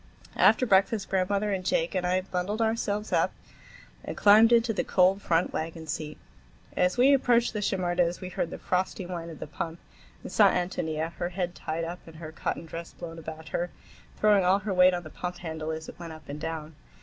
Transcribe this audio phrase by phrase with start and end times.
[0.37, 3.33] After breakfast grandmother and Jake and I bundled ourselves up
[4.03, 6.17] and climbed into the cold front wagon seat.
[6.75, 9.77] As we approached the Shimerdas' we heard the frosty whine of the pump
[10.23, 13.69] and saw Ántonia, her head tied up and her cotton dress blown about her,
[14.17, 16.73] throwing all her weight on the pump handle as it went up and down.